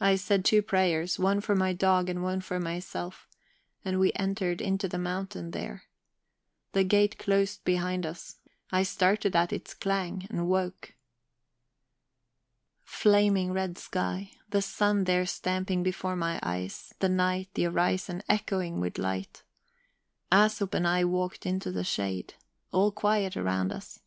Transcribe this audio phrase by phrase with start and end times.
[0.00, 3.28] I said two prayers, one for my dog and one for myself,
[3.84, 5.82] and we entered into the mountain there.
[6.72, 8.38] The gate closed behind us;
[8.72, 10.94] I started at its clang, and woke.
[12.82, 18.80] Flaming red sky, the sun there stamping before my eyes; the night, the horizon, echoing
[18.80, 19.42] with light.
[20.32, 22.32] Æsop and I moved into the shade.
[22.72, 24.00] All quiet around us.